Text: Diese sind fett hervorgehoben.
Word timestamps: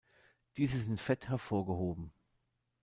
Diese 0.57 0.79
sind 0.81 0.99
fett 0.99 1.29
hervorgehoben. 1.29 2.11